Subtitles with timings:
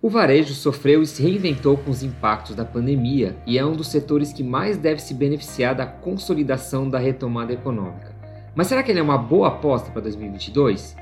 [0.00, 3.88] O varejo sofreu e se reinventou com os impactos da pandemia e é um dos
[3.88, 8.14] setores que mais deve se beneficiar da consolidação da retomada econômica.
[8.54, 10.94] Mas será que ele é uma boa aposta para 2022?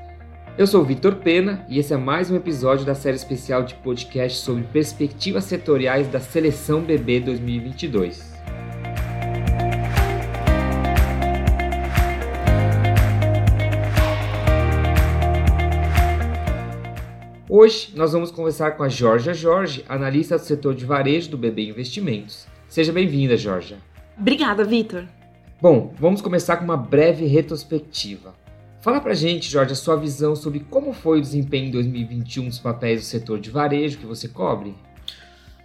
[0.57, 4.39] Eu sou Vitor Pena e esse é mais um episódio da série especial de podcast
[4.39, 8.36] sobre perspectivas setoriais da Seleção BB 2022.
[17.49, 21.69] Hoje nós vamos conversar com a Georgia Jorge, analista do setor de varejo do BB
[21.69, 22.45] Investimentos.
[22.67, 23.77] Seja bem-vinda, Georgia.
[24.19, 25.05] Obrigada, Vitor.
[25.61, 28.35] Bom, vamos começar com uma breve retrospectiva.
[28.81, 32.59] Fala pra gente, Jorge, a sua visão sobre como foi o desempenho em 2021 dos
[32.59, 34.75] papéis do setor de varejo que você cobre.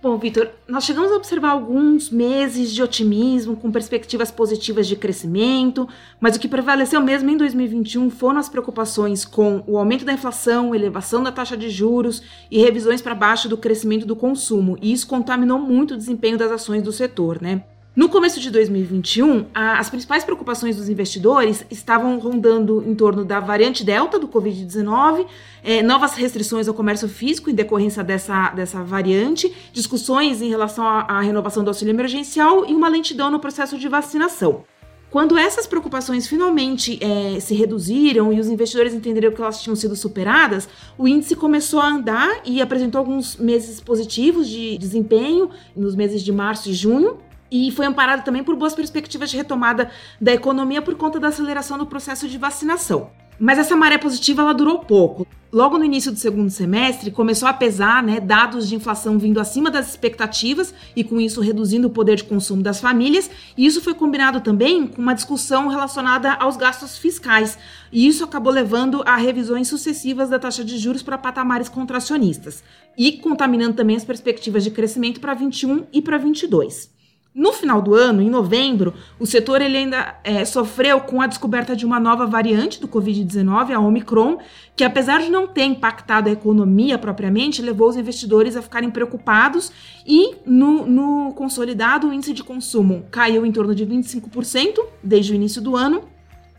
[0.03, 5.89] Bom, Vitor, nós chegamos a observar alguns meses de otimismo, com perspectivas positivas de crescimento,
[6.21, 10.75] mas o que prevaleceu mesmo em 2021 foram as preocupações com o aumento da inflação,
[10.75, 12.21] elevação da taxa de juros
[12.51, 16.51] e revisões para baixo do crescimento do consumo, e isso contaminou muito o desempenho das
[16.51, 17.63] ações do setor, né?
[17.95, 23.39] No começo de 2021, a, as principais preocupações dos investidores estavam rondando em torno da
[23.39, 25.27] variante Delta do Covid-19,
[25.63, 31.01] eh, novas restrições ao comércio físico em decorrência dessa, dessa variante, discussões em relação à,
[31.03, 34.65] à renovação do auxílio emergencial e uma lentidão no processo de vacinação.
[35.11, 39.95] Quando essas preocupações finalmente é, se reduziram e os investidores entenderam que elas tinham sido
[39.95, 46.23] superadas, o índice começou a andar e apresentou alguns meses positivos de desempenho nos meses
[46.23, 47.19] de março e junho
[47.53, 51.77] e foi amparado também por boas perspectivas de retomada da economia por conta da aceleração
[51.77, 53.11] do processo de vacinação.
[53.39, 55.27] Mas essa maré positiva ela durou pouco.
[55.53, 59.71] Logo no início do segundo semestre, começou a pesar né, dados de inflação vindo acima
[59.71, 63.31] das expectativas e, com isso, reduzindo o poder de consumo das famílias.
[63.55, 67.59] E isso foi combinado também com uma discussão relacionada aos gastos fiscais.
[67.93, 72.65] E isso acabou levando a revisões sucessivas da taxa de juros para patamares contracionistas
[72.97, 77.02] e contaminando também as perspectivas de crescimento para 21 e para 22.
[77.35, 81.75] No final do ano, em novembro, o setor ele ainda é, sofreu com a descoberta
[81.75, 84.37] de uma nova variante do Covid-19, a Omicron,
[84.77, 89.73] que apesar de não ter impactado a economia propriamente, levou os investidores a ficarem preocupados
[90.07, 95.35] e no, no consolidado o índice de consumo caiu em torno de 25% desde o
[95.35, 96.05] início do ano,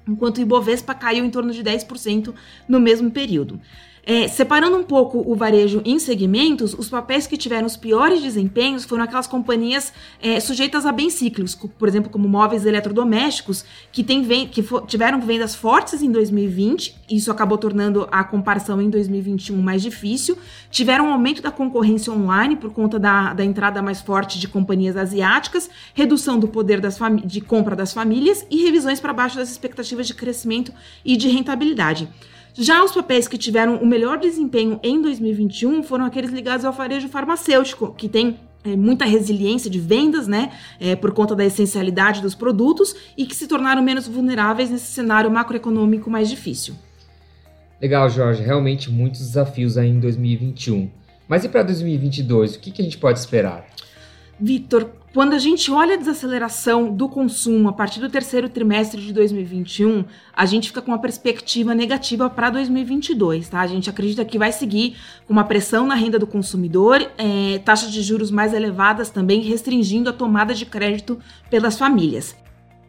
[0.07, 2.33] enquanto o Ibovespa caiu em torno de 10%
[2.67, 3.61] no mesmo período.
[4.05, 8.83] É, separando um pouco o varejo em segmentos, os papéis que tiveram os piores desempenhos
[8.83, 14.21] foram aquelas companhias é, sujeitas a bens cíclicos, por exemplo, como móveis eletrodomésticos, que, tem,
[14.47, 20.37] que tiveram vendas fortes em 2020, isso acabou tornando a comparação em 2021 mais difícil,
[20.69, 24.97] tiveram um aumento da concorrência online por conta da, da entrada mais forte de companhias
[24.97, 26.81] asiáticas, redução do poder
[27.23, 30.73] de compra das famílias e revisões para baixo das expectativas de crescimento
[31.05, 32.09] e de rentabilidade.
[32.53, 37.09] Já os papéis que tiveram o melhor desempenho em 2021 foram aqueles ligados ao varejo
[37.09, 42.35] farmacêutico, que tem é, muita resiliência de vendas, né, é, por conta da essencialidade dos
[42.35, 46.75] produtos e que se tornaram menos vulneráveis nesse cenário macroeconômico mais difícil.
[47.81, 48.41] Legal, Jorge.
[48.43, 50.89] Realmente muitos desafios aí em 2021.
[51.27, 52.55] Mas e para 2022?
[52.55, 53.65] O que, que a gente pode esperar?
[54.39, 59.13] Vitor, quando a gente olha a desaceleração do consumo a partir do terceiro trimestre de
[59.13, 60.03] 2021,
[60.35, 63.59] a gente fica com uma perspectiva negativa para 2022, tá?
[63.59, 67.91] A gente acredita que vai seguir com uma pressão na renda do consumidor, é, taxas
[67.91, 72.35] de juros mais elevadas também restringindo a tomada de crédito pelas famílias.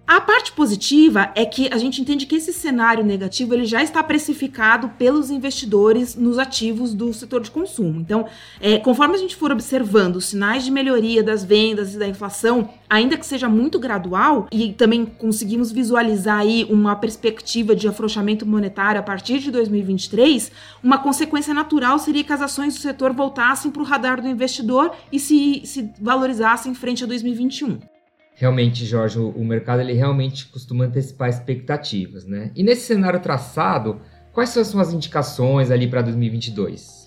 [0.06, 4.02] A parte positiva é que a gente entende que esse cenário negativo ele já está
[4.02, 8.00] precificado pelos investidores nos ativos do setor de consumo.
[8.00, 8.26] Então,
[8.60, 12.68] é, conforme a gente for observando os sinais de melhoria das vendas e da inflação,
[12.88, 19.00] ainda que seja muito gradual, e também conseguimos visualizar aí uma perspectiva de afrouxamento monetário
[19.00, 23.80] a partir de 2023, uma consequência natural seria que as ações do setor voltassem para
[23.80, 27.93] o radar do investidor e se, se valorizassem frente a 2021.
[28.34, 32.50] Realmente, Jorge, o mercado ele realmente costuma antecipar expectativas, né?
[32.56, 34.00] E nesse cenário traçado,
[34.32, 37.04] quais são as indicações ali para 2022?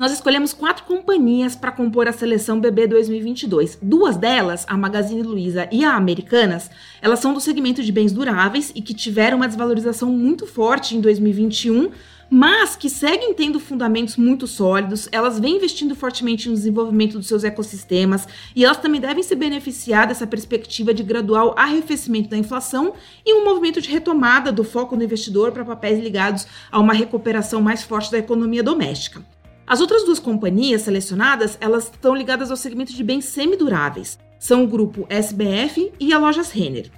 [0.00, 3.78] Nós escolhemos quatro companhias para compor a seleção BB 2022.
[3.82, 6.70] Duas delas, a Magazine Luiza e a Americanas,
[7.02, 11.02] elas são do segmento de bens duráveis e que tiveram uma desvalorização muito forte em
[11.02, 11.90] 2021
[12.30, 17.42] mas que seguem tendo fundamentos muito sólidos, elas vêm investindo fortemente no desenvolvimento dos seus
[17.42, 22.94] ecossistemas e elas também devem se beneficiar dessa perspectiva de gradual arrefecimento da inflação
[23.26, 27.60] e um movimento de retomada do foco no investidor para papéis ligados a uma recuperação
[27.60, 29.24] mais forte da economia doméstica.
[29.66, 34.18] As outras duas companhias selecionadas, elas estão ligadas ao segmento de bens semiduráveis.
[34.38, 36.90] São o grupo SBF e a Lojas Renner.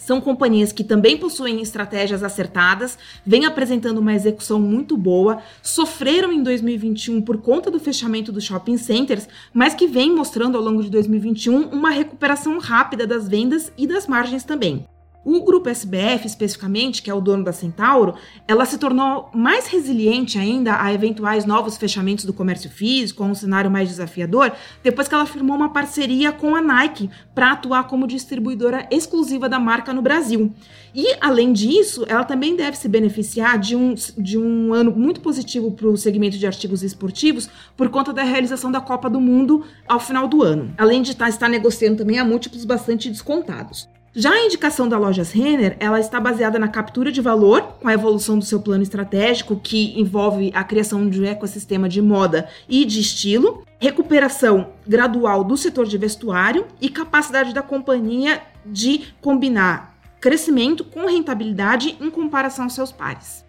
[0.00, 6.42] São companhias que também possuem estratégias acertadas, vêm apresentando uma execução muito boa, sofreram em
[6.42, 10.88] 2021 por conta do fechamento dos shopping centers, mas que vêm mostrando ao longo de
[10.88, 14.86] 2021 uma recuperação rápida das vendas e das margens também.
[15.22, 18.14] O grupo SBF, especificamente, que é o dono da Centauro,
[18.48, 23.34] ela se tornou mais resiliente ainda a eventuais novos fechamentos do comércio físico, a um
[23.34, 24.50] cenário mais desafiador,
[24.82, 29.60] depois que ela firmou uma parceria com a Nike para atuar como distribuidora exclusiva da
[29.60, 30.54] marca no Brasil.
[30.94, 35.70] E, além disso, ela também deve se beneficiar de um, de um ano muito positivo
[35.70, 40.00] para o segmento de artigos esportivos por conta da realização da Copa do Mundo ao
[40.00, 43.86] final do ano, além de tá, estar negociando também a múltiplos bastante descontados.
[44.12, 47.92] Já a indicação da Lojas Renner, ela está baseada na captura de valor, com a
[47.92, 52.84] evolução do seu plano estratégico, que envolve a criação de um ecossistema de moda e
[52.84, 60.82] de estilo, recuperação gradual do setor de vestuário e capacidade da companhia de combinar crescimento
[60.82, 63.44] com rentabilidade em comparação aos seus pares.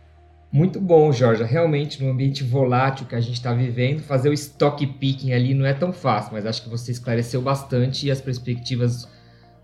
[0.51, 1.43] Muito bom, Jorge.
[1.43, 5.65] Realmente, no ambiente volátil que a gente está vivendo, fazer o stock picking ali não
[5.65, 9.07] é tão fácil, mas acho que você esclareceu bastante e as perspectivas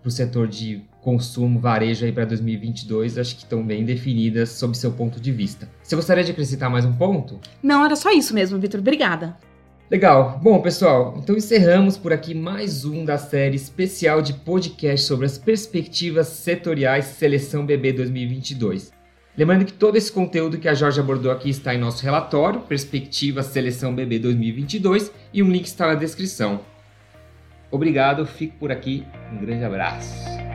[0.00, 4.76] para o setor de consumo, varejo aí para 2022, acho que estão bem definidas sob
[4.76, 5.68] seu ponto de vista.
[5.82, 7.40] Você gostaria de acrescentar mais um ponto?
[7.62, 8.80] Não, era só isso mesmo, Vitor.
[8.80, 9.36] Obrigada.
[9.90, 10.38] Legal.
[10.42, 15.38] Bom, pessoal, então encerramos por aqui mais um da série especial de podcast sobre as
[15.38, 18.92] perspectivas setoriais Seleção BB 2022.
[19.34, 23.42] Lembrando que todo esse conteúdo que a Jorge abordou aqui está em nosso relatório, Perspectiva
[23.42, 26.60] Seleção BB 2022, e um link está na descrição.
[27.70, 30.47] Obrigado, fico por aqui, um grande abraço.